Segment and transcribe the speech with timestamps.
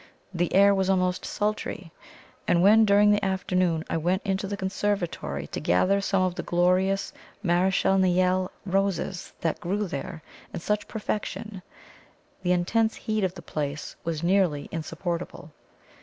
[0.33, 1.91] The air was almost sultry,
[2.47, 6.41] and when during the afternoon I went into the conservatory to gather some of the
[6.41, 10.23] glorious Marechal Niel roses that grew there
[10.55, 11.61] in such perfection,
[12.41, 15.51] the intense heat of the place was nearly insupportable.